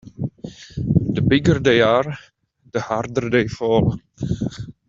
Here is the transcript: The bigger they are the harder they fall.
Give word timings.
The 1.13 1.21
bigger 1.21 1.59
they 1.59 1.79
are 1.83 2.17
the 2.71 2.81
harder 2.81 3.29
they 3.29 3.47
fall. 3.47 3.99